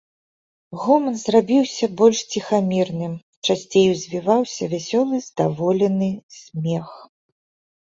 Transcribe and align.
Гоман 0.83 1.15
зрабіўся 1.23 1.85
больш 1.99 2.17
ціхамірным, 2.37 3.13
часцей 3.49 3.85
узвіваўся 3.93 4.63
вясёлы, 4.73 5.23
здаволены 5.29 6.11
смех. 6.41 6.87